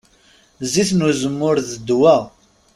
Zzit 0.65 0.91
n 0.93 1.05
uzemmur, 1.09 1.55
d 1.61 1.67
ddwa. 1.79 2.15